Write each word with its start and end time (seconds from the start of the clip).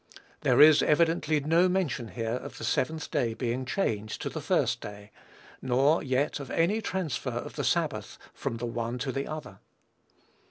There 0.39 0.59
is, 0.61 0.81
evidently, 0.81 1.41
no 1.41 1.69
mention 1.69 2.07
here 2.07 2.31
of 2.37 2.57
the 2.57 2.63
seventh 2.63 3.11
day 3.11 3.35
being 3.35 3.65
changed 3.65 4.19
to 4.23 4.29
the 4.29 4.41
first 4.41 4.81
day; 4.81 5.11
nor 5.61 6.01
yet 6.01 6.39
of 6.39 6.49
any 6.49 6.81
transfer 6.81 7.29
of 7.29 7.55
the 7.55 7.63
Sabbath 7.63 8.17
from 8.33 8.57
the 8.57 8.65
one 8.65 8.97
to 8.97 9.11
the 9.11 9.27
other. 9.27 9.59